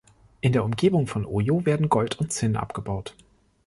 In 0.39 0.51
der 0.53 0.63
Umgebung 0.63 1.05
von 1.05 1.27
Oyo 1.27 1.63
werden 1.67 1.87
Gold 1.87 2.17
und 2.19 2.33
Zinn 2.33 2.55
abgebaut. 2.57 3.15